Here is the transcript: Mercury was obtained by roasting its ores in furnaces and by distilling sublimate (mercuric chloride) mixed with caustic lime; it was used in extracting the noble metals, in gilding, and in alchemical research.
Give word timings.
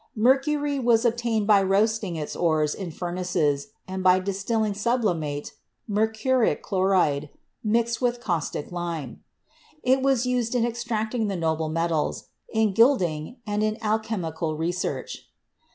Mercury 0.17 0.79
was 0.79 1.05
obtained 1.05 1.45
by 1.45 1.61
roasting 1.61 2.15
its 2.15 2.35
ores 2.35 2.73
in 2.73 2.89
furnaces 2.89 3.67
and 3.87 4.01
by 4.03 4.19
distilling 4.19 4.73
sublimate 4.73 5.51
(mercuric 5.87 6.63
chloride) 6.63 7.29
mixed 7.63 8.01
with 8.01 8.19
caustic 8.19 8.71
lime; 8.71 9.23
it 9.83 10.01
was 10.01 10.25
used 10.25 10.55
in 10.55 10.65
extracting 10.65 11.27
the 11.27 11.35
noble 11.37 11.69
metals, 11.69 12.23
in 12.49 12.73
gilding, 12.73 13.37
and 13.45 13.61
in 13.61 13.77
alchemical 13.83 14.57
research. 14.57 15.29